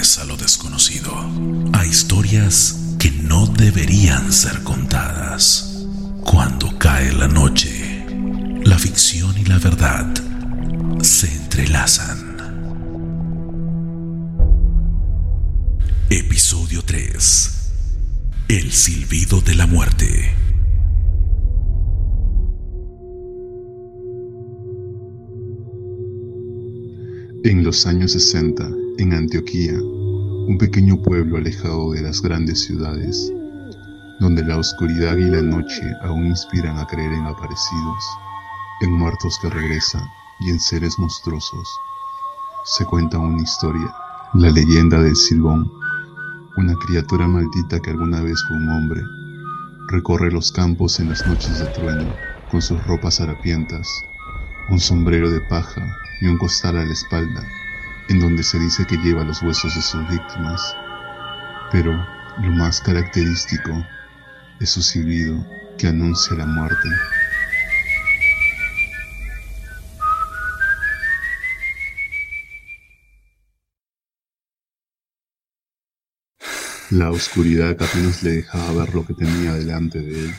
a 0.00 0.24
lo 0.24 0.38
desconocido, 0.38 1.12
a 1.74 1.84
historias 1.84 2.94
que 2.98 3.10
no 3.10 3.46
deberían 3.46 4.32
ser 4.32 4.62
contadas. 4.62 5.84
Cuando 6.24 6.78
cae 6.78 7.12
la 7.12 7.28
noche, 7.28 8.06
la 8.64 8.78
ficción 8.78 9.36
y 9.36 9.44
la 9.44 9.58
verdad 9.58 10.06
se 11.02 11.30
entrelazan. 11.30 12.38
Episodio 16.08 16.80
3. 16.82 17.72
El 18.48 18.72
silbido 18.72 19.42
de 19.42 19.54
la 19.54 19.66
muerte. 19.66 20.34
En 27.44 27.64
los 27.64 27.86
años 27.86 28.12
60, 28.12 28.66
en 29.02 29.14
Antioquía, 29.14 29.72
un 29.72 30.58
pequeño 30.58 31.00
pueblo 31.00 31.38
alejado 31.38 31.92
de 31.92 32.02
las 32.02 32.20
grandes 32.20 32.64
ciudades, 32.64 33.32
donde 34.20 34.44
la 34.44 34.58
oscuridad 34.58 35.16
y 35.16 35.24
la 35.24 35.40
noche 35.40 35.80
aún 36.02 36.26
inspiran 36.26 36.78
a 36.78 36.86
creer 36.86 37.10
en 37.12 37.24
aparecidos, 37.24 38.04
en 38.82 38.92
muertos 38.92 39.38
que 39.40 39.48
regresan 39.48 40.02
y 40.40 40.50
en 40.50 40.60
seres 40.60 40.98
monstruosos, 40.98 41.66
se 42.64 42.84
cuenta 42.84 43.18
una 43.18 43.42
historia, 43.42 43.94
la 44.34 44.50
leyenda 44.50 45.00
del 45.00 45.16
Silbón, 45.16 45.72
una 46.58 46.74
criatura 46.74 47.26
maldita 47.26 47.80
que 47.80 47.90
alguna 47.90 48.20
vez 48.20 48.38
fue 48.48 48.58
un 48.58 48.68
hombre, 48.68 49.00
recorre 49.88 50.30
los 50.30 50.52
campos 50.52 51.00
en 51.00 51.08
las 51.08 51.26
noches 51.26 51.58
de 51.58 51.68
trueno 51.68 52.14
con 52.50 52.60
sus 52.60 52.84
ropas 52.84 53.18
harapientas, 53.22 53.88
un 54.68 54.78
sombrero 54.78 55.30
de 55.30 55.40
paja 55.48 55.86
y 56.20 56.26
un 56.26 56.36
costal 56.36 56.76
a 56.76 56.84
la 56.84 56.92
espalda, 56.92 57.42
en 58.10 58.18
donde 58.18 58.42
se 58.42 58.58
dice 58.58 58.84
que 58.86 58.96
lleva 58.96 59.22
los 59.22 59.40
huesos 59.40 59.72
de 59.74 59.80
sus 59.80 60.06
víctimas. 60.08 60.76
Pero 61.70 61.92
lo 62.42 62.50
más 62.50 62.80
característico 62.80 63.86
es 64.58 64.70
su 64.70 64.82
silbido 64.82 65.46
que 65.78 65.86
anuncia 65.86 66.36
la 66.36 66.44
muerte. 66.44 66.88
La 76.90 77.12
oscuridad 77.12 77.70
apenas 77.80 78.24
le 78.24 78.32
dejaba 78.32 78.72
ver 78.72 78.92
lo 78.92 79.06
que 79.06 79.14
tenía 79.14 79.54
delante 79.54 80.00
de 80.00 80.24
él. 80.24 80.34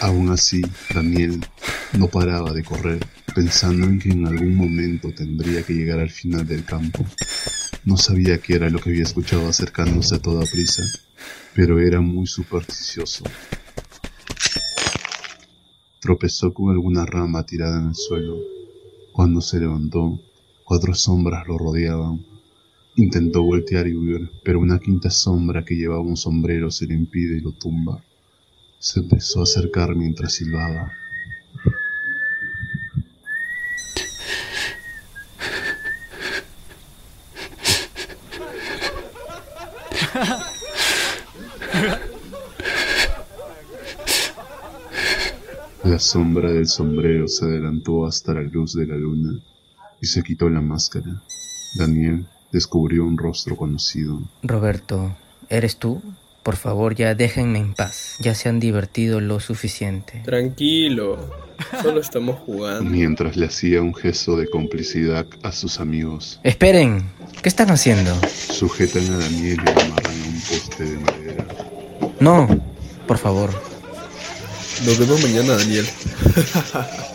Aún 0.00 0.30
así, 0.30 0.62
Daniel 0.94 1.44
no 1.92 2.06
paraba 2.06 2.52
de 2.52 2.64
correr, 2.64 3.06
pensando 3.34 3.86
en 3.86 3.98
que 3.98 4.10
en 4.10 4.26
algún 4.26 4.54
momento 4.56 5.12
tendría 5.12 5.62
que 5.62 5.72
llegar 5.72 6.00
al 6.00 6.10
final 6.10 6.46
del 6.46 6.64
campo. 6.64 7.04
No 7.84 7.96
sabía 7.96 8.38
qué 8.38 8.54
era 8.54 8.70
lo 8.70 8.78
que 8.78 8.90
había 8.90 9.02
escuchado 9.02 9.48
acercándose 9.48 10.14
a 10.14 10.22
toda 10.22 10.44
prisa, 10.46 10.82
pero 11.54 11.80
era 11.80 12.00
muy 12.00 12.26
supersticioso. 12.26 13.24
Tropezó 16.00 16.52
con 16.52 16.70
alguna 16.70 17.06
rama 17.06 17.44
tirada 17.44 17.80
en 17.80 17.88
el 17.88 17.94
suelo. 17.94 18.36
Cuando 19.12 19.40
se 19.40 19.60
levantó, 19.60 20.20
cuatro 20.64 20.94
sombras 20.94 21.46
lo 21.46 21.58
rodeaban. 21.58 22.24
Intentó 22.96 23.42
voltear 23.42 23.86
y 23.88 23.94
huir, 23.94 24.30
pero 24.44 24.60
una 24.60 24.78
quinta 24.78 25.10
sombra 25.10 25.64
que 25.64 25.76
llevaba 25.76 26.02
un 26.02 26.16
sombrero 26.16 26.70
se 26.70 26.86
le 26.86 26.94
impide 26.94 27.38
y 27.38 27.40
lo 27.40 27.52
tumba. 27.52 28.02
Se 28.78 29.00
empezó 29.00 29.40
a 29.40 29.44
acercar 29.44 29.94
mientras 29.94 30.34
silbaba. 30.34 30.92
La 45.84 45.98
sombra 45.98 46.52
del 46.52 46.68
sombrero 46.68 47.26
se 47.26 47.44
adelantó 47.44 48.06
hasta 48.06 48.32
la 48.32 48.42
luz 48.42 48.74
de 48.74 48.86
la 48.86 48.94
luna 48.94 49.40
y 50.00 50.06
se 50.06 50.22
quitó 50.22 50.48
la 50.48 50.60
máscara. 50.60 51.20
Daniel 51.76 52.24
descubrió 52.52 53.04
un 53.04 53.18
rostro 53.18 53.56
conocido. 53.56 54.22
Roberto, 54.44 55.16
¿eres 55.48 55.78
tú? 55.78 56.00
Por 56.44 56.56
favor, 56.56 56.94
ya 56.94 57.14
déjenme 57.14 57.58
en 57.58 57.74
paz. 57.74 58.16
Ya 58.20 58.34
se 58.34 58.48
han 58.48 58.60
divertido 58.60 59.20
lo 59.20 59.40
suficiente. 59.40 60.22
Tranquilo, 60.24 61.18
solo 61.82 62.00
estamos 62.00 62.38
jugando. 62.40 62.88
Mientras 62.88 63.36
le 63.36 63.46
hacía 63.46 63.80
un 63.82 63.94
gesto 63.94 64.36
de 64.36 64.48
complicidad 64.48 65.26
a 65.42 65.50
sus 65.50 65.80
amigos. 65.80 66.40
Esperen, 66.42 67.10
¿qué 67.42 67.48
están 67.48 67.70
haciendo? 67.70 68.14
Sujetan 68.28 69.04
a 69.14 69.18
Daniel 69.18 69.60
y 69.60 69.64
lo 69.64 69.80
amarran 69.80 70.20
a 70.20 70.28
un 70.28 70.40
poste 70.40 70.84
de 70.84 70.98
madera. 70.98 71.21
No, 72.22 72.46
por 73.08 73.18
favor. 73.18 73.50
Nos 74.86 74.96
vemos 74.96 75.20
mañana, 75.22 75.56
Daniel. 75.56 75.88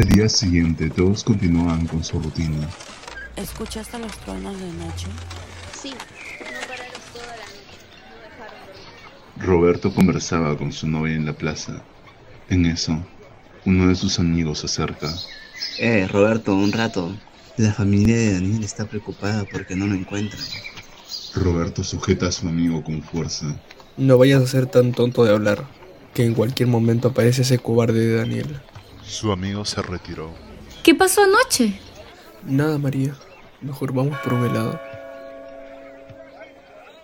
Al 0.00 0.08
día 0.08 0.30
siguiente 0.30 0.88
todos 0.88 1.22
continuaban 1.22 1.86
con 1.86 2.02
su 2.02 2.18
rutina. 2.18 2.66
¿Escuchaste 3.36 3.98
los 3.98 4.16
truenos 4.20 4.58
de 4.58 4.72
noche? 4.72 5.08
Sí, 5.78 5.90
no 5.90 6.60
pararon 6.66 7.02
toda 7.12 7.26
la 7.26 7.44
noche. 7.44 7.76
No 8.08 8.16
dejaron. 8.24 9.46
Roberto 9.46 9.94
conversaba 9.94 10.56
con 10.56 10.72
su 10.72 10.88
novia 10.88 11.16
en 11.16 11.26
la 11.26 11.34
plaza. 11.34 11.82
En 12.48 12.64
eso, 12.64 12.98
uno 13.66 13.88
de 13.88 13.94
sus 13.94 14.18
amigos 14.18 14.60
se 14.60 14.66
acerca. 14.66 15.12
Eh, 15.78 16.08
Roberto, 16.10 16.54
un 16.54 16.72
rato. 16.72 17.14
La 17.58 17.74
familia 17.74 18.16
de 18.16 18.32
Daniel 18.32 18.64
está 18.64 18.86
preocupada 18.86 19.44
porque 19.52 19.76
no 19.76 19.86
lo 19.86 19.94
encuentran. 19.94 20.42
Roberto 21.34 21.84
sujeta 21.84 22.28
a 22.28 22.32
su 22.32 22.48
amigo 22.48 22.82
con 22.82 23.02
fuerza. 23.02 23.54
No 23.98 24.16
vayas 24.16 24.42
a 24.42 24.46
ser 24.46 24.64
tan 24.64 24.92
tonto 24.92 25.24
de 25.24 25.34
hablar, 25.34 25.66
que 26.14 26.24
en 26.24 26.32
cualquier 26.32 26.70
momento 26.70 27.08
aparece 27.08 27.42
ese 27.42 27.58
cobarde 27.58 28.00
de 28.00 28.16
Daniel. 28.16 28.60
Su 29.02 29.32
amigo 29.32 29.64
se 29.64 29.82
retiró. 29.82 30.32
¿Qué 30.82 30.94
pasó 30.94 31.22
anoche? 31.24 31.78
Nada, 32.44 32.78
María. 32.78 33.14
Mejor 33.60 33.92
vamos 33.92 34.18
por 34.20 34.34
un 34.34 34.46
helado. 34.46 34.80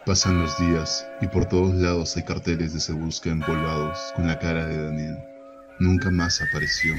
Pasan 0.06 0.40
los 0.40 0.56
días 0.58 1.06
y 1.20 1.26
por 1.26 1.46
todos 1.46 1.74
lados 1.74 2.16
hay 2.16 2.24
carteles 2.24 2.72
de 2.72 2.80
se 2.80 2.92
busca 2.92 3.28
empolvados 3.28 3.98
con 4.14 4.26
la 4.26 4.38
cara 4.38 4.66
de 4.66 4.82
Daniel. 4.82 5.18
Nunca 5.78 6.10
más 6.10 6.40
apareció. 6.40 6.94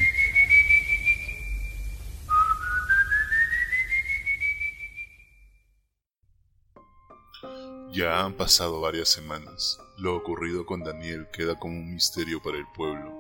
Ya 7.92 8.24
han 8.24 8.34
pasado 8.34 8.82
varias 8.82 9.10
semanas. 9.10 9.80
Lo 9.98 10.16
ocurrido 10.16 10.66
con 10.66 10.84
Daniel 10.84 11.28
queda 11.34 11.58
como 11.58 11.74
un 11.74 11.94
misterio 11.94 12.42
para 12.44 12.58
el 12.58 12.66
pueblo 12.76 13.17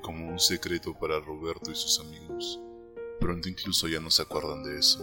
como 0.00 0.28
un 0.28 0.38
secreto 0.38 0.94
para 0.98 1.20
Roberto 1.20 1.70
y 1.70 1.74
sus 1.74 2.00
amigos. 2.00 2.60
Pronto 3.20 3.48
incluso 3.48 3.88
ya 3.88 4.00
no 4.00 4.10
se 4.10 4.22
acuerdan 4.22 4.62
de 4.62 4.78
eso. 4.78 5.00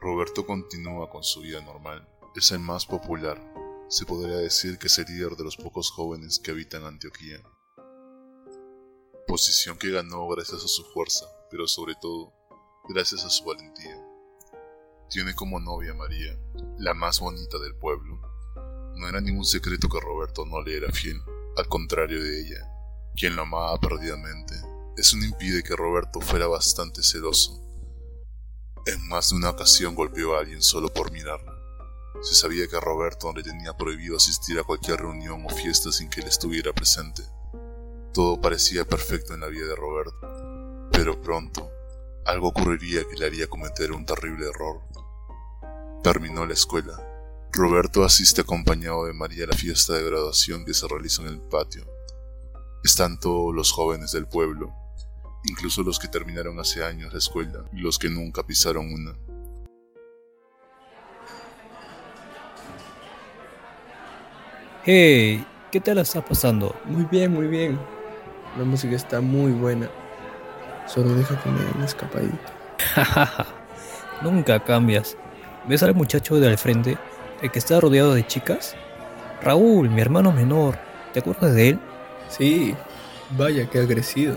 Roberto 0.00 0.44
continúa 0.44 1.08
con 1.08 1.22
su 1.22 1.40
vida 1.40 1.60
normal. 1.62 2.06
Es 2.36 2.50
el 2.50 2.58
más 2.58 2.86
popular. 2.86 3.40
Se 3.88 4.04
podría 4.04 4.36
decir 4.36 4.78
que 4.78 4.88
es 4.88 4.98
el 4.98 5.06
líder 5.06 5.36
de 5.36 5.44
los 5.44 5.56
pocos 5.56 5.90
jóvenes 5.90 6.38
que 6.38 6.50
habitan 6.50 6.84
Antioquía. 6.84 7.40
Posición 9.26 9.78
que 9.78 9.90
ganó 9.90 10.26
gracias 10.28 10.64
a 10.64 10.68
su 10.68 10.84
fuerza, 10.92 11.26
pero 11.50 11.66
sobre 11.66 11.94
todo 12.00 12.32
gracias 12.88 13.24
a 13.24 13.30
su 13.30 13.44
valentía. 13.44 13.96
Tiene 15.08 15.34
como 15.34 15.60
novia 15.60 15.94
María, 15.94 16.38
la 16.78 16.92
más 16.94 17.20
bonita 17.20 17.58
del 17.58 17.76
pueblo. 17.76 18.20
No 18.96 19.08
era 19.08 19.20
ningún 19.20 19.44
secreto 19.44 19.88
que 19.88 20.00
Roberto 20.00 20.44
no 20.44 20.60
le 20.62 20.76
era 20.76 20.92
fiel, 20.92 21.20
al 21.56 21.68
contrario 21.68 22.22
de 22.22 22.40
ella, 22.40 22.73
quien 23.16 23.36
lo 23.36 23.42
amaba 23.42 23.78
perdidamente. 23.80 24.54
Eso 24.96 25.16
no 25.16 25.24
impide 25.24 25.62
que 25.62 25.76
Roberto 25.76 26.20
fuera 26.20 26.46
bastante 26.46 27.02
celoso. 27.02 27.60
En 28.86 29.08
más 29.08 29.30
de 29.30 29.36
una 29.36 29.50
ocasión 29.50 29.94
golpeó 29.94 30.36
a 30.36 30.40
alguien 30.40 30.62
solo 30.62 30.88
por 30.92 31.10
mirarla. 31.10 31.52
Se 32.22 32.34
sabía 32.34 32.68
que 32.68 32.78
Roberto 32.80 33.32
le 33.32 33.42
tenía 33.42 33.76
prohibido 33.76 34.16
asistir 34.16 34.58
a 34.58 34.64
cualquier 34.64 35.00
reunión 35.00 35.44
o 35.44 35.48
fiesta 35.48 35.90
sin 35.90 36.08
que 36.08 36.20
él 36.20 36.26
estuviera 36.26 36.72
presente. 36.72 37.22
Todo 38.12 38.40
parecía 38.40 38.84
perfecto 38.84 39.34
en 39.34 39.40
la 39.40 39.48
vida 39.48 39.66
de 39.66 39.74
Roberto, 39.74 40.88
pero 40.92 41.20
pronto 41.20 41.70
algo 42.24 42.48
ocurriría 42.48 43.04
que 43.04 43.16
le 43.16 43.26
haría 43.26 43.46
cometer 43.48 43.92
un 43.92 44.06
terrible 44.06 44.48
error. 44.48 44.80
Terminó 46.02 46.46
la 46.46 46.54
escuela. 46.54 46.98
Roberto 47.52 48.02
asiste 48.02 48.40
acompañado 48.40 49.04
de 49.04 49.12
María 49.12 49.44
a 49.44 49.48
la 49.48 49.56
fiesta 49.56 49.92
de 49.92 50.04
graduación 50.04 50.64
que 50.64 50.72
se 50.72 50.88
realiza 50.88 51.22
en 51.22 51.28
el 51.28 51.40
patio. 51.40 51.93
Están 52.84 53.18
todos 53.18 53.54
los 53.54 53.72
jóvenes 53.72 54.12
del 54.12 54.26
pueblo, 54.26 54.74
incluso 55.44 55.82
los 55.82 55.98
que 55.98 56.06
terminaron 56.06 56.60
hace 56.60 56.84
años 56.84 57.14
la 57.14 57.18
escuela 57.18 57.64
y 57.72 57.78
los 57.78 57.98
que 57.98 58.10
nunca 58.10 58.46
pisaron 58.46 58.92
una. 58.92 59.16
Hey, 64.84 65.46
¿qué 65.72 65.80
tal 65.80 65.96
está 65.96 66.22
pasando? 66.22 66.76
Muy 66.84 67.06
bien, 67.06 67.32
muy 67.32 67.46
bien. 67.46 67.80
La 68.58 68.64
música 68.64 68.94
está 68.94 69.22
muy 69.22 69.52
buena. 69.52 69.88
Solo 70.86 71.14
deja 71.14 71.42
que 71.42 71.48
me 71.48 71.60
den 71.60 71.76
una 71.76 71.86
escapadita. 71.86 72.52
Nunca 74.22 74.62
cambias. 74.62 75.16
¿Ves 75.66 75.82
al 75.82 75.94
muchacho 75.94 76.38
de 76.38 76.48
al 76.48 76.58
frente? 76.58 76.98
¿El 77.40 77.50
que 77.50 77.60
está 77.60 77.80
rodeado 77.80 78.12
de 78.12 78.26
chicas? 78.26 78.76
Raúl, 79.40 79.88
mi 79.88 80.02
hermano 80.02 80.32
menor. 80.32 80.78
¿Te 81.14 81.20
acuerdas 81.20 81.54
de 81.54 81.70
él? 81.70 81.80
Sí, 82.36 82.74
vaya 83.38 83.70
que 83.70 83.78
agresivo. 83.78 84.36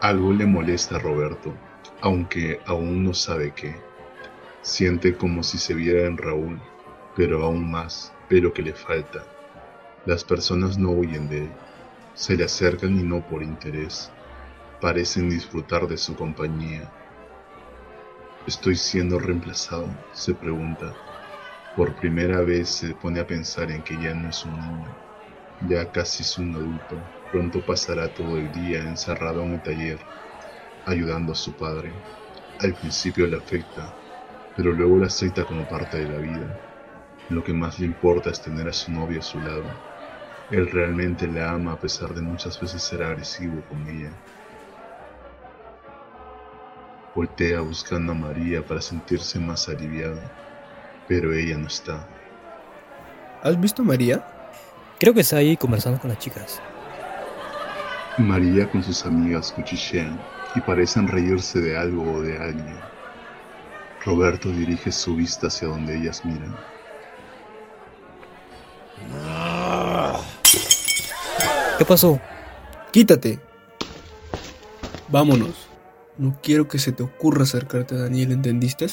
Algo 0.00 0.32
le 0.32 0.46
molesta 0.46 0.96
a 0.96 0.98
Roberto, 0.98 1.54
aunque 2.00 2.60
aún 2.66 3.04
no 3.04 3.14
sabe 3.14 3.52
qué. 3.52 3.76
Siente 4.62 5.16
como 5.16 5.44
si 5.44 5.58
se 5.58 5.74
viera 5.74 6.08
en 6.08 6.18
Raúl, 6.18 6.60
pero 7.14 7.44
aún 7.44 7.70
más, 7.70 8.12
pero 8.28 8.52
que 8.52 8.62
le 8.62 8.72
falta. 8.72 9.24
Las 10.06 10.24
personas 10.24 10.76
no 10.76 10.90
huyen 10.90 11.28
de 11.28 11.44
él, 11.44 11.50
se 12.14 12.36
le 12.36 12.42
acercan 12.42 12.98
y 12.98 13.04
no 13.04 13.24
por 13.24 13.44
interés. 13.44 14.10
Parecen 14.80 15.30
disfrutar 15.30 15.86
de 15.86 15.98
su 15.98 16.16
compañía. 16.16 16.90
¿Estoy 18.44 18.74
siendo 18.74 19.20
reemplazado? 19.20 19.88
se 20.12 20.34
pregunta. 20.34 20.92
Por 21.76 21.94
primera 21.94 22.40
vez 22.40 22.68
se 22.68 22.92
pone 22.92 23.20
a 23.20 23.26
pensar 23.26 23.70
en 23.70 23.82
que 23.82 23.94
ya 24.02 24.14
no 24.14 24.30
es 24.30 24.44
un 24.44 24.58
niño, 24.58 25.07
ya 25.66 25.90
casi 25.90 26.22
es 26.22 26.38
un 26.38 26.54
adulto. 26.54 26.96
Pronto 27.32 27.64
pasará 27.64 28.08
todo 28.08 28.36
el 28.36 28.52
día 28.52 28.80
encerrado 28.80 29.42
en 29.42 29.54
el 29.54 29.62
taller, 29.62 29.98
ayudando 30.86 31.32
a 31.32 31.36
su 31.36 31.52
padre. 31.52 31.92
Al 32.60 32.74
principio 32.74 33.26
le 33.26 33.36
afecta, 33.36 33.94
pero 34.56 34.72
luego 34.72 34.98
la 34.98 35.06
acepta 35.06 35.44
como 35.44 35.68
parte 35.68 35.98
de 35.98 36.08
la 36.08 36.18
vida. 36.18 36.60
Lo 37.28 37.42
que 37.42 37.52
más 37.52 37.78
le 37.78 37.86
importa 37.86 38.30
es 38.30 38.40
tener 38.40 38.68
a 38.68 38.72
su 38.72 38.90
novia 38.92 39.18
a 39.18 39.22
su 39.22 39.38
lado 39.40 39.64
él 40.50 40.70
realmente 40.70 41.26
la 41.26 41.50
ama 41.50 41.72
a 41.72 41.78
pesar 41.78 42.14
de 42.14 42.22
muchas 42.22 42.58
veces 42.58 42.82
ser 42.82 43.02
agresivo 43.02 43.60
con 43.68 43.86
ella. 43.86 44.10
Voltea 47.14 47.60
buscando 47.60 48.12
a 48.12 48.14
María 48.14 48.64
para 48.64 48.80
sentirse 48.80 49.38
más 49.38 49.68
aliviado, 49.68 50.20
pero 51.06 51.34
ella 51.34 51.58
no 51.58 51.66
está. 51.66 52.06
¿Has 53.42 53.60
visto 53.60 53.82
a 53.82 53.84
María? 53.84 54.37
Creo 54.98 55.14
que 55.14 55.20
está 55.20 55.36
ahí 55.36 55.56
conversando 55.56 56.00
con 56.00 56.10
las 56.10 56.18
chicas. 56.18 56.60
María 58.18 58.68
con 58.68 58.82
sus 58.82 59.06
amigas 59.06 59.52
cuchichean 59.52 60.18
y 60.56 60.60
parecen 60.60 61.06
reírse 61.06 61.60
de 61.60 61.78
algo 61.78 62.14
o 62.14 62.20
de 62.20 62.36
alguien. 62.36 62.76
Roberto 64.04 64.50
dirige 64.50 64.90
su 64.90 65.14
vista 65.14 65.46
hacia 65.46 65.68
donde 65.68 65.96
ellas 65.96 66.24
miran. 66.24 66.56
¿Qué 71.78 71.84
pasó? 71.84 72.20
Quítate. 72.90 73.38
Vámonos. 75.08 75.68
No 76.16 76.36
quiero 76.42 76.66
que 76.66 76.80
se 76.80 76.90
te 76.90 77.04
ocurra 77.04 77.44
acercarte 77.44 77.94
a 77.94 77.98
Daniel, 77.98 78.32
¿entendiste? 78.32 78.88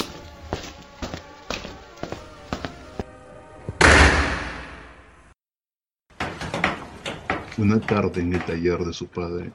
Una 7.58 7.80
tarde 7.80 8.20
en 8.20 8.34
el 8.34 8.44
taller 8.44 8.80
de 8.80 8.92
su 8.92 9.08
padre, 9.08 9.50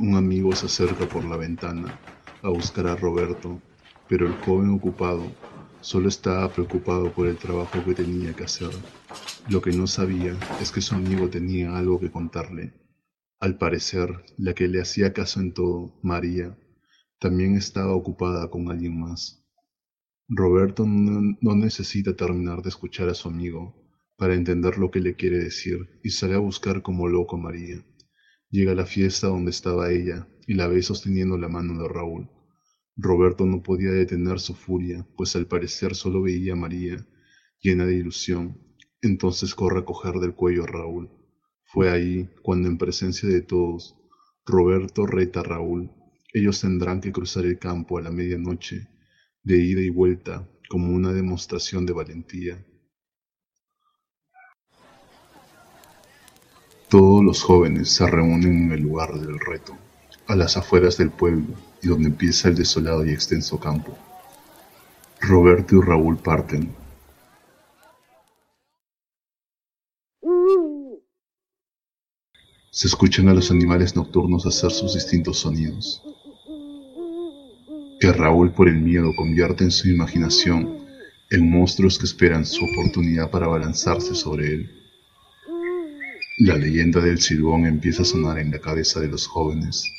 un 0.00 0.16
amigo 0.16 0.50
se 0.56 0.66
acerca 0.66 1.06
por 1.06 1.24
la 1.24 1.36
ventana 1.36 1.96
a 2.42 2.48
buscar 2.48 2.88
a 2.88 2.96
Roberto, 2.96 3.62
pero 4.08 4.26
el 4.26 4.34
joven 4.38 4.70
ocupado 4.70 5.22
solo 5.80 6.08
estaba 6.08 6.48
preocupado 6.48 7.12
por 7.12 7.28
el 7.28 7.36
trabajo 7.36 7.84
que 7.84 7.94
tenía 7.94 8.34
que 8.34 8.42
hacer. 8.42 8.70
Lo 9.48 9.62
que 9.62 9.70
no 9.70 9.86
sabía 9.86 10.36
es 10.60 10.72
que 10.72 10.80
su 10.80 10.96
amigo 10.96 11.30
tenía 11.30 11.76
algo 11.76 12.00
que 12.00 12.10
contarle. 12.10 12.74
Al 13.38 13.56
parecer, 13.58 14.24
la 14.38 14.52
que 14.52 14.66
le 14.66 14.80
hacía 14.80 15.12
caso 15.12 15.38
en 15.38 15.54
todo, 15.54 16.00
María, 16.02 16.58
también 17.20 17.54
estaba 17.54 17.94
ocupada 17.94 18.50
con 18.50 18.72
alguien 18.72 18.98
más. 18.98 19.46
Roberto 20.28 20.84
no, 20.84 21.54
necesita 21.54 22.16
terminar 22.16 22.62
de 22.62 22.70
escuchar 22.70 23.08
a 23.08 23.14
su 23.14 23.28
amigo 23.28 23.85
para 24.16 24.34
entender 24.34 24.78
lo 24.78 24.90
que 24.90 25.00
le 25.00 25.14
quiere 25.14 25.38
decir 25.38 26.00
y 26.02 26.10
sale 26.10 26.34
a 26.34 26.38
buscar 26.38 26.82
como 26.82 27.08
loco 27.08 27.36
a 27.36 27.40
María. 27.40 27.84
Llega 28.50 28.72
a 28.72 28.76
la 28.76 28.86
fiesta 28.86 29.28
donde 29.28 29.50
estaba 29.50 29.90
ella 29.90 30.28
y 30.46 30.54
la 30.54 30.68
ve 30.68 30.82
sosteniendo 30.82 31.36
la 31.36 31.48
mano 31.48 31.82
de 31.82 31.88
Raúl. 31.88 32.30
Roberto 32.96 33.44
no 33.44 33.62
podía 33.62 33.90
detener 33.90 34.40
su 34.40 34.54
furia, 34.54 35.06
pues 35.16 35.36
al 35.36 35.46
parecer 35.46 35.94
solo 35.94 36.22
veía 36.22 36.54
a 36.54 36.56
María, 36.56 37.06
llena 37.60 37.84
de 37.84 37.96
ilusión, 37.96 38.58
entonces 39.02 39.54
corre 39.54 39.80
a 39.80 39.84
coger 39.84 40.14
del 40.14 40.34
cuello 40.34 40.64
a 40.64 40.66
Raúl. 40.66 41.10
Fue 41.64 41.90
ahí 41.90 42.30
cuando 42.42 42.68
en 42.68 42.78
presencia 42.78 43.28
de 43.28 43.42
todos, 43.42 43.96
Roberto 44.46 45.06
reta 45.06 45.40
a 45.40 45.42
Raúl. 45.42 45.90
Ellos 46.32 46.60
tendrán 46.60 47.00
que 47.00 47.12
cruzar 47.12 47.44
el 47.44 47.58
campo 47.58 47.98
a 47.98 48.02
la 48.02 48.10
medianoche, 48.10 48.88
de 49.42 49.58
ida 49.58 49.80
y 49.80 49.90
vuelta, 49.90 50.48
como 50.68 50.92
una 50.92 51.12
demostración 51.12 51.84
de 51.84 51.92
valentía. 51.92 52.64
Todos 56.88 57.24
los 57.24 57.42
jóvenes 57.42 57.90
se 57.90 58.06
reúnen 58.06 58.64
en 58.64 58.72
el 58.72 58.80
lugar 58.80 59.12
del 59.18 59.40
reto, 59.40 59.76
a 60.28 60.36
las 60.36 60.56
afueras 60.56 60.96
del 60.96 61.10
pueblo 61.10 61.54
y 61.82 61.88
donde 61.88 62.08
empieza 62.08 62.48
el 62.48 62.54
desolado 62.54 63.04
y 63.04 63.10
extenso 63.10 63.58
campo. 63.58 63.96
Roberto 65.20 65.76
y 65.76 65.80
Raúl 65.80 66.18
parten, 66.18 66.74
Se 72.76 72.88
escuchan 72.88 73.26
a 73.30 73.32
los 73.32 73.50
animales 73.50 73.96
nocturnos 73.96 74.44
hacer 74.44 74.70
sus 74.70 74.92
distintos 74.92 75.38
sonidos, 75.38 76.02
que 77.98 78.12
Raúl 78.12 78.52
por 78.52 78.68
el 78.68 78.82
miedo 78.82 79.12
convierte 79.16 79.64
en 79.64 79.70
su 79.70 79.88
imaginación 79.88 80.84
en 81.30 81.50
monstruos 81.50 81.98
que 81.98 82.04
esperan 82.04 82.44
su 82.44 82.62
oportunidad 82.62 83.30
para 83.30 83.46
abalanzarse 83.46 84.14
sobre 84.14 84.48
él. 84.48 84.85
La 86.38 86.54
leyenda 86.54 87.00
del 87.00 87.18
silbón 87.18 87.64
empieza 87.64 88.02
a 88.02 88.04
sonar 88.04 88.38
en 88.38 88.50
la 88.50 88.58
cabeza 88.58 89.00
de 89.00 89.08
los 89.08 89.26
jóvenes. 89.26 89.90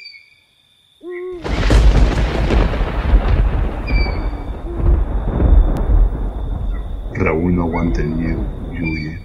Raúl 7.15 7.55
no 7.55 7.63
aguanta 7.63 8.01
el 8.01 8.09
miedo 8.09 8.45
y 8.71 8.83
huye. 8.83 9.19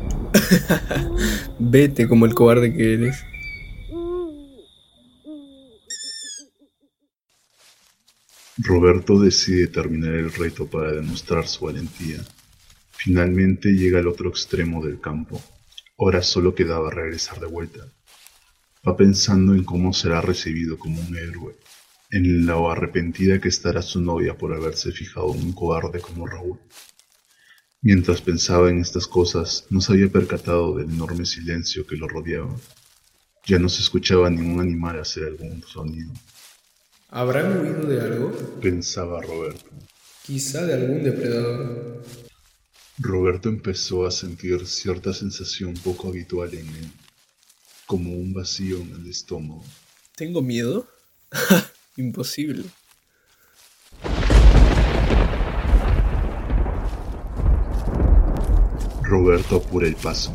Vete 1.58 2.08
como 2.08 2.24
el 2.24 2.32
cobarde 2.32 2.72
que 2.72 2.94
eres. 2.94 3.22
Roberto 8.56 9.20
decide 9.20 9.66
terminar 9.66 10.14
el 10.14 10.32
reto 10.32 10.66
para 10.66 10.92
demostrar 10.92 11.46
su 11.46 11.66
valentía. 11.66 12.24
Finalmente 12.92 13.68
llega 13.68 13.98
al 13.98 14.06
otro 14.06 14.30
extremo 14.30 14.82
del 14.82 14.98
campo. 14.98 15.42
Ahora 16.02 16.20
solo 16.20 16.52
quedaba 16.52 16.90
regresar 16.90 17.38
de 17.38 17.46
vuelta. 17.46 17.86
Va 18.84 18.96
pensando 18.96 19.54
en 19.54 19.62
cómo 19.62 19.92
será 19.92 20.20
recibido 20.20 20.76
como 20.76 21.00
un 21.00 21.16
héroe, 21.16 21.54
en 22.10 22.44
lo 22.44 22.72
arrepentida 22.72 23.40
que 23.40 23.48
estará 23.48 23.82
su 23.82 24.00
novia 24.00 24.36
por 24.36 24.52
haberse 24.52 24.90
fijado 24.90 25.32
en 25.32 25.42
un 25.44 25.52
cobarde 25.52 26.00
como 26.00 26.26
Raúl. 26.26 26.58
Mientras 27.82 28.20
pensaba 28.20 28.68
en 28.68 28.80
estas 28.80 29.06
cosas, 29.06 29.66
no 29.70 29.80
se 29.80 29.92
había 29.92 30.08
percatado 30.08 30.76
del 30.76 30.90
enorme 30.90 31.24
silencio 31.24 31.86
que 31.86 31.94
lo 31.94 32.08
rodeaba. 32.08 32.56
Ya 33.46 33.60
no 33.60 33.68
se 33.68 33.82
escuchaba 33.82 34.28
ningún 34.28 34.60
animal 34.60 34.98
hacer 34.98 35.22
algún 35.22 35.62
sonido. 35.62 36.10
¿Habrán 37.10 37.60
huido 37.60 37.86
de 37.86 38.00
algo? 38.00 38.32
Pensaba 38.60 39.22
Roberto. 39.22 39.70
Quizá 40.26 40.66
de 40.66 40.74
algún 40.74 41.04
depredador. 41.04 42.02
Roberto 42.98 43.48
empezó 43.48 44.06
a 44.06 44.10
sentir 44.10 44.66
cierta 44.66 45.14
sensación 45.14 45.74
poco 45.74 46.08
habitual 46.08 46.52
en 46.52 46.68
él, 46.68 46.90
como 47.86 48.12
un 48.12 48.34
vacío 48.34 48.78
en 48.78 48.92
el 48.92 49.06
estómago. 49.08 49.64
¿Tengo 50.14 50.42
miedo? 50.42 50.86
Imposible. 51.96 52.64
Roberto 59.02 59.56
apura 59.56 59.86
el 59.86 59.96
paso. 59.96 60.32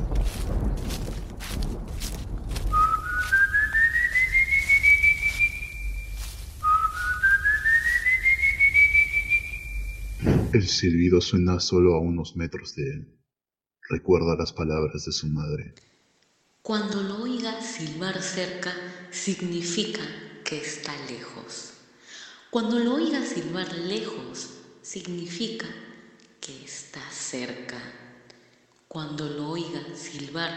El 10.50 10.66
silbido 10.66 11.20
suena 11.20 11.60
solo 11.60 11.96
a 11.96 12.00
unos 12.00 12.38
metros 12.38 12.74
de 12.75 12.84
él. 12.84 13.20
Recuerda 13.89 14.38
las 14.38 14.54
palabras 14.54 15.04
de 15.06 15.12
su 15.12 15.27
madre. 15.27 15.75
Cuando 16.62 17.04
lo 17.04 17.24
oiga 17.24 17.62
silbar 17.62 18.22
cerca, 18.22 18.74
significa 19.12 20.01
que 20.46 20.58
está 20.58 20.94
lejos. 21.08 21.74
Cuando 22.50 22.80
lo 22.80 22.96
oiga 22.96 23.25
silbar 23.25 23.74
lejos, 23.77 24.51
significa 24.82 25.68
que 26.39 26.63
está 26.63 27.01
cerca. 27.12 27.82
Cuando 28.88 29.27
lo 29.27 29.50
oiga 29.50 29.82
silbar 29.96 30.51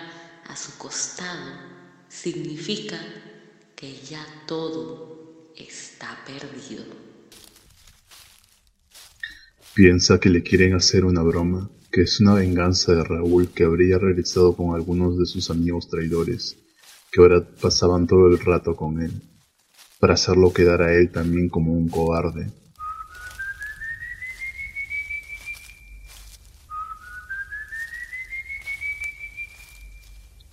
a 0.47 0.55
su 0.55 0.79
costado, 0.79 1.51
significa 2.09 2.97
que 3.75 4.01
ya 4.03 4.25
todo 4.47 5.53
está 5.57 6.25
perdido. 6.25 7.10
Piensa 9.73 10.19
que 10.19 10.31
le 10.31 10.43
quieren 10.43 10.75
hacer 10.75 11.05
una 11.05 11.23
broma, 11.23 11.71
que 11.93 12.03
es 12.03 12.21
una 12.21 12.35
venganza 12.35 12.93
de 12.93 13.05
Raúl 13.05 13.51
que 13.51 13.63
habría 13.63 13.99
realizado 13.99 14.57
con 14.57 14.75
algunos 14.75 15.17
de 15.17 15.27
sus 15.27 15.49
amigos 15.49 15.89
traidores, 15.89 16.57
que 17.13 17.21
ahora 17.21 17.49
pasaban 17.63 18.09
todo 18.09 18.27
el 18.27 18.41
rato 18.41 18.75
con 18.75 19.01
él, 19.01 19.23
para 20.01 20.15
hacerlo 20.15 20.53
quedar 20.53 20.83
a 20.83 20.93
él 20.93 21.13
también 21.13 21.49
como 21.49 21.73
un 21.73 21.89
cobarde. 21.89 22.51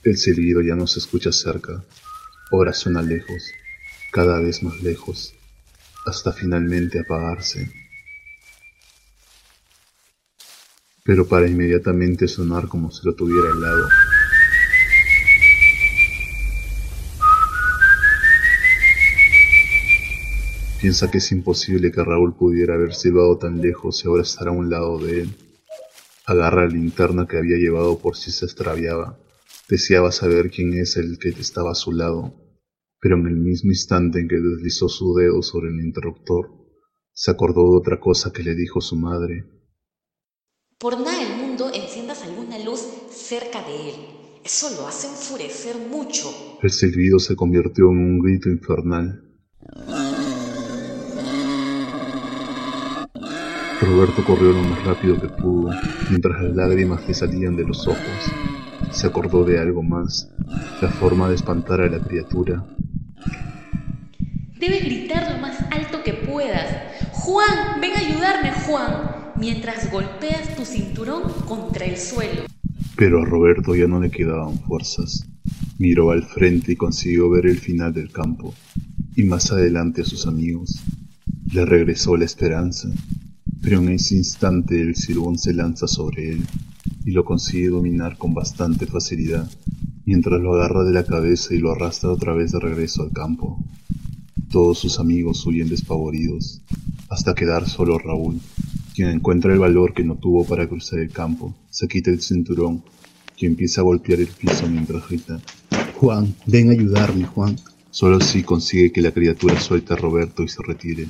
El 0.04 0.16
silbido 0.16 0.62
ya 0.62 0.76
no 0.76 0.86
se 0.86 1.00
escucha 1.00 1.32
cerca, 1.32 1.84
ahora 2.52 2.72
suena 2.72 3.02
lejos, 3.02 3.52
cada 4.12 4.40
vez 4.40 4.62
más 4.62 4.80
lejos, 4.84 5.34
hasta 6.06 6.32
finalmente 6.32 7.00
apagarse. 7.00 7.87
Pero 11.08 11.28
para 11.28 11.48
inmediatamente 11.48 12.28
sonar 12.28 12.68
como 12.68 12.92
si 12.92 13.04
lo 13.04 13.16
tuviera 13.16 13.50
al 13.50 13.60
lado. 13.60 13.88
Piensa 20.80 21.10
que 21.10 21.18
es 21.18 21.32
imposible 21.32 21.92
que 21.92 22.04
Raúl 22.04 22.36
pudiera 22.36 22.76
haber 22.76 22.94
silbado 22.94 23.40
tan 23.40 23.60
lejos 23.60 24.06
y 24.06 24.08
ahora 24.08 24.22
estar 24.22 24.48
a 24.48 24.52
un 24.52 24.70
lado 24.70 25.00
de 25.00 25.22
él. 25.22 25.36
Agarra 26.28 26.68
la 26.68 26.74
linterna 26.74 27.26
que 27.26 27.38
había 27.38 27.58
llevado 27.58 27.98
por 27.98 28.16
si 28.16 28.30
se 28.30 28.46
extraviaba 28.46 29.18
Deseaba 29.70 30.14
saber 30.14 30.50
quién 30.50 30.74
es 30.76 30.96
el 30.96 31.20
que 31.20 31.28
estaba 31.28 31.72
a 31.72 31.76
su 31.76 31.92
lado, 31.92 32.34
pero 33.02 33.18
en 33.18 33.28
el 33.28 33.36
mismo 33.36 33.70
instante 33.70 34.22
en 34.22 34.30
que 34.30 34.38
deslizó 34.38 34.88
su 34.88 35.14
dedo 35.14 35.42
sobre 35.42 35.68
el 35.68 35.82
interruptor, 35.82 36.52
se 37.12 37.32
acordó 37.32 37.72
de 37.72 37.78
otra 37.78 38.00
cosa 38.00 38.32
que 38.32 38.44
le 38.44 38.56
dijo 38.56 38.80
su 38.80 38.96
madre. 38.96 39.44
Por 40.80 41.00
nada 41.00 41.18
del 41.18 41.38
mundo 41.38 41.72
enciendas 41.74 42.22
alguna 42.22 42.60
luz 42.60 42.86
cerca 43.10 43.64
de 43.64 43.90
él. 43.90 43.96
Eso 44.46 44.70
lo 44.80 44.86
hace 44.86 45.08
enfurecer 45.08 45.76
mucho. 45.90 46.30
El 46.62 46.70
silbido 46.70 47.18
se 47.18 47.36
convirtió 47.36 47.90
en 47.90 47.98
un 47.98 48.20
grito 48.20 48.48
infernal. 48.48 49.24
Roberto 53.82 54.24
corrió 54.24 54.52
lo 54.52 54.62
más 54.62 54.86
rápido 54.86 55.20
que 55.20 55.30
pudo, 55.30 55.72
mientras 56.12 56.44
las 56.44 56.56
lágrimas 56.56 57.08
le 57.08 57.16
salían 57.16 57.56
de 57.56 57.64
los 57.64 57.88
ojos. 57.88 58.32
Se 58.92 59.08
acordó 59.08 59.44
de 59.46 59.60
algo 59.60 59.82
más, 59.82 60.30
la 60.80 60.90
forma 60.90 61.28
de 61.28 61.36
espantar 61.36 61.82
a 61.82 61.90
la 61.90 62.00
criatura. 62.00 62.64
Debes 64.60 64.84
gritar 64.84 65.32
lo 65.32 65.40
más 65.40 65.60
alto 65.72 66.04
que 66.04 66.14
puedas. 66.14 66.94
Juan, 67.14 67.82
ven 67.82 67.94
a 67.96 68.00
ayudarme, 68.00 68.52
Juan, 68.52 69.17
mientras 69.40 69.92
golpeas 69.92 70.56
tu 70.56 70.66
cinturón 70.66 71.24
contra 71.48 71.86
el 71.86 71.98
suelo. 71.98 72.44
Pero 72.96 73.22
a 73.22 73.26
Roberto 73.26 73.76
ya 73.76 73.88
no 73.88 74.00
le 74.00 74.10
quedaban 74.10 74.60
fuerzas. 74.60 75.28
Miró 75.78 76.12
al 76.12 76.24
frente 76.24 76.72
y 76.72 76.76
consiguió 76.76 77.30
ver 77.30 77.46
el 77.46 77.60
final 77.60 77.94
del 77.94 78.12
campo, 78.12 78.54
y 79.16 79.24
más 79.24 79.52
adelante 79.52 80.02
a 80.02 80.06
sus 80.06 80.26
amigos. 80.26 80.82
Le 81.52 81.66
regresó 81.66 82.18
la 82.18 82.26
esperanza, 82.26 82.90
pero 83.62 83.80
en 83.80 83.90
ese 83.90 84.16
instante 84.16 84.82
el 84.82 84.96
silbón 84.96 85.38
se 85.38 85.54
lanza 85.54 85.88
sobre 85.88 86.32
él 86.32 86.46
y 87.06 87.12
lo 87.12 87.24
consigue 87.24 87.70
dominar 87.70 88.18
con 88.18 88.34
bastante 88.34 88.86
facilidad, 88.86 89.50
mientras 90.06 90.42
lo 90.42 90.56
agarra 90.56 90.84
de 90.84 90.94
la 90.94 91.06
cabeza 91.06 91.54
y 91.54 91.60
lo 91.60 91.72
arrastra 91.72 92.10
otra 92.10 92.34
vez 92.34 92.52
de 92.52 92.60
regreso 92.60 93.04
al 93.04 93.12
campo. 93.12 93.64
Todos 94.50 94.80
sus 94.80 95.00
amigos 95.00 95.46
huyen 95.46 95.70
despavoridos, 95.70 96.62
hasta 97.10 97.36
quedar 97.36 97.70
solo 97.70 97.98
Raúl, 97.98 98.42
quien 98.98 99.12
encuentra 99.12 99.54
el 99.54 99.60
valor 99.60 99.94
que 99.94 100.04
no 100.04 100.16
tuvo 100.16 100.44
para 100.44 100.68
cruzar 100.68 100.98
el 100.98 101.12
campo, 101.12 101.54
se 101.70 101.88
quita 101.88 102.10
el 102.10 102.20
cinturón 102.20 102.84
y 103.38 103.46
empieza 103.46 103.82
a 103.82 103.84
golpear 103.84 104.22
el 104.22 104.26
piso 104.26 104.68
mientras 104.68 105.08
grita, 105.08 105.40
Juan, 105.98 106.34
ven 106.48 106.70
a 106.70 106.72
ayudarme, 106.72 107.26
Juan. 107.26 107.56
Solo 107.92 108.18
así 108.18 108.42
consigue 108.42 108.92
que 108.92 109.02
la 109.02 109.12
criatura 109.12 109.60
suelte 109.60 109.94
a 109.94 109.98
Roberto 109.98 110.42
y 110.42 110.48
se 110.48 110.64
retire. 110.64 111.06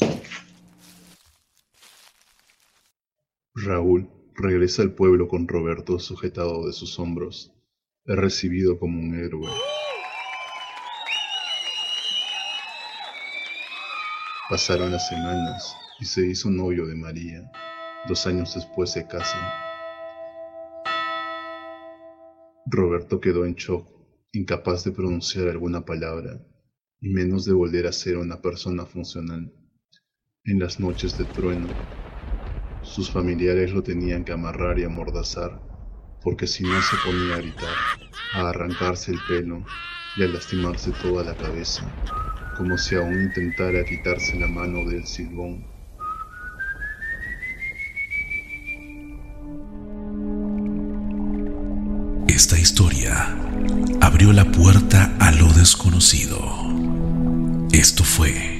Raúl 3.55 4.09
regresa 4.35 4.81
al 4.81 4.91
pueblo 4.91 5.29
con 5.29 5.47
Roberto 5.47 5.97
sujetado 5.97 6.67
de 6.67 6.73
sus 6.73 6.99
hombros. 6.99 7.53
Es 8.03 8.17
recibido 8.17 8.77
como 8.79 8.99
un 8.99 9.15
héroe. 9.15 9.47
Pasaron 14.49 14.91
las 14.91 15.07
semanas 15.07 15.73
y 16.01 16.05
se 16.05 16.27
hizo 16.27 16.49
novio 16.49 16.85
de 16.85 16.95
María. 16.95 17.49
Dos 18.07 18.25
años 18.25 18.55
después 18.55 18.91
se 18.91 19.05
casan. 19.05 19.41
Roberto 22.65 23.19
quedó 23.19 23.45
en 23.45 23.55
shock, 23.55 23.85
incapaz 24.31 24.85
de 24.85 24.91
pronunciar 24.91 25.49
alguna 25.49 25.83
palabra, 25.83 26.41
y 27.01 27.09
menos 27.09 27.43
de 27.43 27.53
volver 27.53 27.85
a 27.85 27.91
ser 27.91 28.17
una 28.17 28.41
persona 28.41 28.85
funcional. 28.85 29.53
En 30.45 30.59
las 30.59 30.79
noches 30.79 31.17
de 31.17 31.25
trueno, 31.25 31.69
sus 32.81 33.11
familiares 33.11 33.73
lo 33.73 33.83
tenían 33.83 34.23
que 34.23 34.31
amarrar 34.31 34.79
y 34.79 34.85
amordazar, 34.85 35.61
porque 36.21 36.47
si 36.47 36.63
no 36.63 36.81
se 36.81 36.95
ponía 37.05 37.35
a 37.35 37.41
gritar, 37.41 37.75
a 38.35 38.49
arrancarse 38.49 39.11
el 39.11 39.19
pelo 39.27 39.65
y 40.17 40.23
a 40.23 40.27
lastimarse 40.27 40.93
toda 41.01 41.25
la 41.25 41.35
cabeza, 41.35 41.83
como 42.57 42.77
si 42.77 42.95
aún 42.95 43.21
intentara 43.21 43.83
quitarse 43.83 44.37
la 44.37 44.47
mano 44.47 44.85
del 44.89 45.05
silbón. 45.05 45.76
Esta 52.37 52.59
historia 52.59 53.35
abrió 53.99 54.31
la 54.31 54.45
puerta 54.51 55.11
a 55.19 55.31
lo 55.31 55.51
desconocido. 55.53 56.37
Esto 57.71 58.03
fue 58.03 58.56